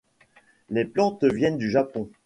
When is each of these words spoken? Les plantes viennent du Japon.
Les 0.71 0.85
plantes 0.85 1.23
viennent 1.25 1.59
du 1.59 1.69
Japon. 1.69 2.09